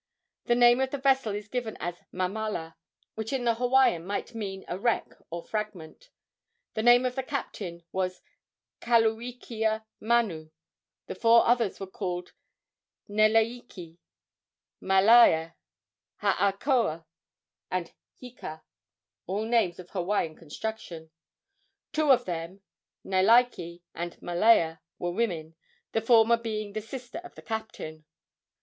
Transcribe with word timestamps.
The 0.45 0.55
name 0.55 0.81
of 0.81 0.89
the 0.89 0.97
vessel 0.97 1.35
is 1.35 1.47
given 1.47 1.77
as 1.79 1.93
Mamala, 2.11 2.73
which 3.13 3.31
in 3.31 3.43
the 3.43 3.53
Hawaiian 3.53 4.03
might 4.03 4.33
mean 4.33 4.65
a 4.67 4.79
wreck 4.79 5.13
or 5.29 5.43
fragment. 5.43 6.09
The 6.73 6.81
name 6.81 7.05
of 7.05 7.13
the 7.13 7.21
captain 7.21 7.83
was 7.91 8.23
Kaluikia 8.81 9.85
Manu; 9.99 10.49
the 11.05 11.13
four 11.13 11.45
others 11.45 11.79
were 11.79 11.85
called 11.85 12.31
Neleike, 13.07 13.99
Malaea, 14.81 15.53
Haakoa 16.23 17.05
and 17.69 17.93
Hika 18.19 18.63
all 19.27 19.45
names 19.45 19.77
of 19.77 19.91
Hawaiian 19.91 20.35
construction. 20.35 21.11
Two 21.93 22.09
of 22.11 22.25
them 22.25 22.61
Neleike 23.05 23.83
and 23.93 24.19
Malaea 24.19 24.79
were 24.97 25.11
women, 25.11 25.53
the 25.91 26.01
former 26.01 26.37
being 26.37 26.73
the 26.73 26.81
sister 26.81 27.19
of 27.19 27.35
the 27.35 27.43
captain. 27.43 28.05